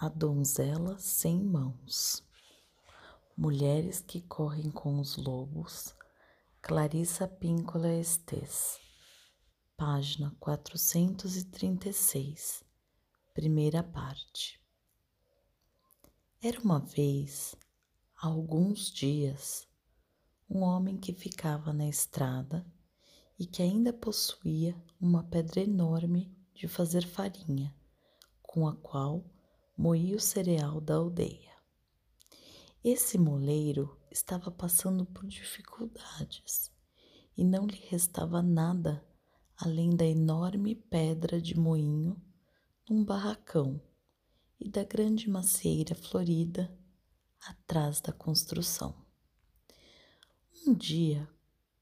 [0.00, 2.22] A donzela sem mãos.
[3.36, 5.92] Mulheres que correm com os lobos.
[6.62, 8.78] Clarissa Píncola Estes.
[9.76, 12.62] Página 436.
[13.34, 14.62] Primeira parte.
[16.40, 17.56] Era uma vez,
[18.22, 19.66] há alguns dias,
[20.48, 22.64] um homem que ficava na estrada
[23.36, 27.74] e que ainda possuía uma pedra enorme de fazer farinha,
[28.40, 29.24] com a qual
[29.78, 31.52] moía o cereal da aldeia.
[32.82, 36.72] Esse moleiro estava passando por dificuldades
[37.36, 39.06] e não lhe restava nada
[39.56, 42.20] além da enorme pedra de moinho
[42.90, 43.80] num barracão
[44.58, 46.76] e da grande macieira florida
[47.46, 48.96] atrás da construção.
[50.66, 51.28] Um dia,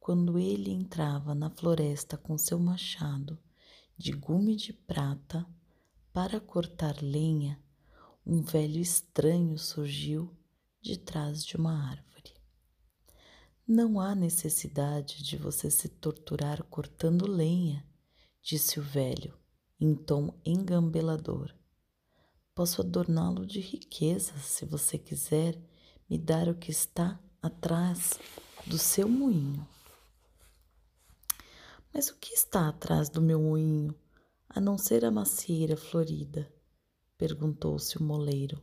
[0.00, 3.38] quando ele entrava na floresta com seu machado
[3.96, 5.46] de gume de prata
[6.12, 7.63] para cortar lenha,
[8.26, 10.34] um velho estranho surgiu
[10.80, 12.32] de trás de uma árvore.
[13.66, 17.86] Não há necessidade de você se torturar cortando lenha,
[18.42, 19.36] disse o velho,
[19.78, 21.54] em tom engambelador.
[22.54, 25.60] Posso adorná-lo de riquezas se você quiser
[26.08, 28.18] me dar o que está atrás
[28.66, 29.66] do seu moinho.
[31.92, 33.94] Mas o que está atrás do meu moinho,
[34.48, 36.50] a não ser a macieira florida?
[37.16, 38.62] Perguntou-se o moleiro,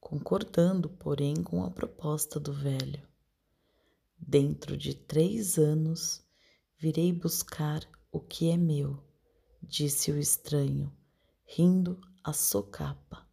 [0.00, 3.06] concordando, porém, com a proposta do velho.
[4.18, 6.22] Dentro de três anos
[6.78, 9.02] virei buscar o que é meu,
[9.62, 10.92] disse o estranho,
[11.44, 13.28] rindo a socapa,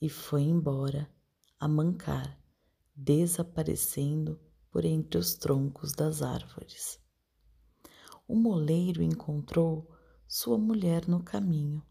[0.00, 1.10] e foi embora
[1.58, 2.38] a mancar,
[2.94, 7.02] desaparecendo por entre os troncos das árvores
[8.32, 9.90] o moleiro encontrou
[10.26, 11.82] sua mulher no caminho.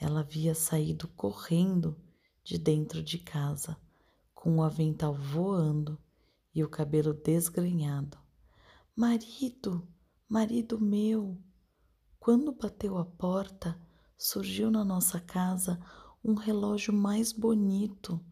[0.00, 1.96] Ela havia saído correndo
[2.44, 3.76] de dentro de casa,
[4.32, 5.98] com o avental voando
[6.54, 8.16] e o cabelo desgrenhado.
[8.94, 9.86] Marido,
[10.28, 11.36] marido meu!
[12.20, 13.80] Quando bateu a porta,
[14.16, 15.80] surgiu na nossa casa
[16.24, 18.24] um relógio mais bonito.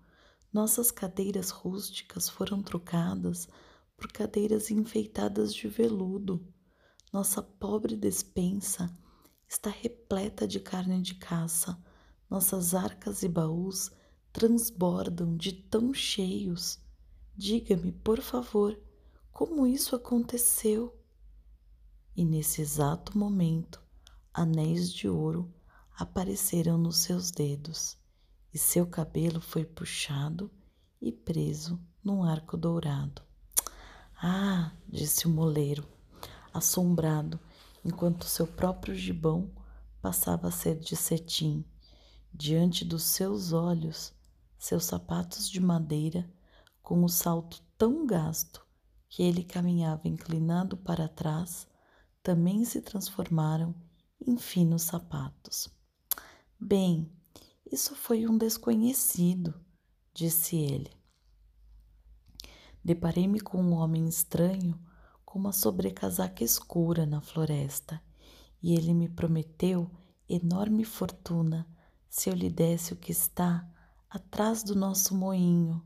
[0.52, 3.48] Nossas cadeiras rústicas foram trocadas
[3.96, 6.46] por cadeiras enfeitadas de veludo.
[7.12, 8.96] Nossa pobre despensa
[9.48, 11.78] está repleta de carne de caça.
[12.28, 13.90] Nossas arcas e baús
[14.32, 16.78] transbordam de tão cheios.
[17.36, 18.78] Diga-me, por favor,
[19.32, 20.98] como isso aconteceu?
[22.16, 23.82] E nesse exato momento,
[24.32, 25.52] anéis de ouro
[25.96, 27.96] apareceram nos seus dedos
[28.52, 30.50] e seu cabelo foi puxado
[31.00, 33.22] e preso num arco dourado.
[34.16, 35.86] Ah, disse o moleiro,
[36.52, 37.38] assombrado,
[37.86, 39.48] enquanto seu próprio gibão
[40.02, 41.64] passava a ser de cetim.
[42.34, 44.12] Diante dos seus olhos,
[44.58, 46.28] seus sapatos de madeira,
[46.82, 48.66] com o salto tão gasto
[49.08, 51.68] que ele caminhava inclinado para trás,
[52.22, 53.72] também se transformaram
[54.20, 55.68] em finos sapatos.
[56.58, 57.08] Bem,
[57.70, 59.54] isso foi um desconhecido,
[60.12, 60.90] disse ele.
[62.84, 64.76] Deparei-me com um homem estranho
[65.36, 68.02] com uma sobrecasaca escura na floresta,
[68.62, 69.90] e ele me prometeu
[70.26, 71.68] enorme fortuna
[72.08, 73.70] se eu lhe desse o que está
[74.08, 75.84] atrás do nosso moinho.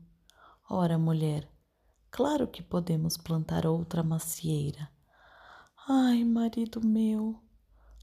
[0.69, 1.51] Ora, mulher,
[2.09, 4.89] claro que podemos plantar outra macieira.
[5.85, 7.37] Ai, marido meu,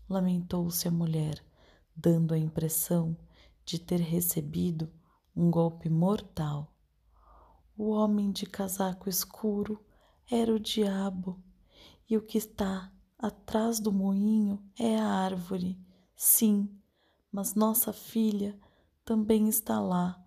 [0.07, 1.43] lamentou-se a mulher,
[1.97, 3.17] dando a impressão
[3.65, 4.93] de ter recebido
[5.35, 6.71] um golpe mortal.
[7.75, 9.83] O homem de casaco escuro
[10.31, 11.43] era o diabo,
[12.09, 15.81] e o que está atrás do moinho é a árvore.
[16.15, 16.69] Sim,
[17.33, 18.59] mas nossa filha
[19.05, 20.23] também está lá,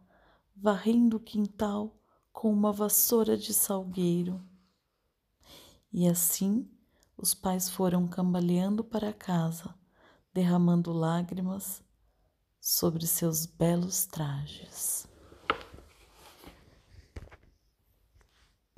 [0.56, 2.00] varrendo o quintal
[2.31, 4.41] com uma vassoura de salgueiro.
[5.94, 6.67] E assim
[7.16, 9.75] os pais foram cambaleando para casa,
[10.34, 11.84] derramando lágrimas
[12.59, 15.10] sobre seus belos trajes.